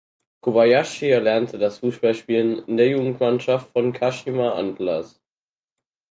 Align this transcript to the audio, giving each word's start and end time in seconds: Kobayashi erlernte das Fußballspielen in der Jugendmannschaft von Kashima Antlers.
Kobayashi 0.43 1.09
erlernte 1.11 1.59
das 1.59 1.77
Fußballspielen 1.77 2.65
in 2.67 2.75
der 2.77 2.89
Jugendmannschaft 2.89 3.71
von 3.71 3.93
Kashima 3.93 4.53
Antlers. 4.53 5.21